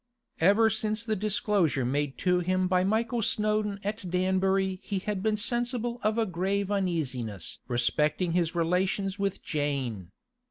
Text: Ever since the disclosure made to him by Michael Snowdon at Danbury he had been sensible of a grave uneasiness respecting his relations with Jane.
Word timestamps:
Ever 0.39 0.71
since 0.71 1.03
the 1.03 1.15
disclosure 1.15 1.85
made 1.85 2.17
to 2.17 2.39
him 2.39 2.67
by 2.67 2.83
Michael 2.83 3.21
Snowdon 3.21 3.79
at 3.83 4.03
Danbury 4.09 4.79
he 4.81 4.97
had 4.97 5.21
been 5.21 5.37
sensible 5.37 5.99
of 6.01 6.17
a 6.17 6.25
grave 6.25 6.71
uneasiness 6.71 7.59
respecting 7.67 8.31
his 8.31 8.55
relations 8.55 9.19
with 9.19 9.43
Jane. 9.43 10.09